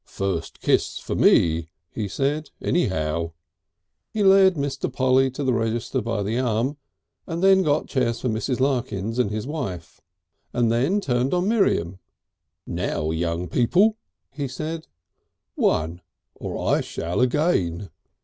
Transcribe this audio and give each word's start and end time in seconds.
"First 0.07 0.61
kiss 0.61 0.97
for 0.97 1.13
me," 1.13 1.69
he 1.91 2.07
said, 2.07 2.49
"anyhow." 2.59 3.33
He 4.09 4.23
led 4.23 4.55
Mr. 4.55 4.91
Polly 4.91 5.29
to 5.29 5.43
the 5.43 5.53
register 5.53 6.01
by 6.01 6.23
the 6.23 6.39
arm, 6.39 6.77
and 7.27 7.43
then 7.43 7.61
got 7.61 7.85
chairs 7.87 8.19
for 8.19 8.27
Mrs. 8.27 8.59
Larkins 8.59 9.19
and 9.19 9.29
his 9.29 9.45
wife. 9.45 10.01
He 10.53 10.67
then 10.67 11.01
turned 11.01 11.35
on 11.35 11.47
Miriam. 11.47 11.99
"Now, 12.65 13.11
young 13.11 13.47
people," 13.47 13.97
he 14.31 14.47
said. 14.47 14.87
"One! 15.53 16.01
or 16.33 16.57
I 16.57 16.81
shall 16.81 17.21
again." 17.21 17.91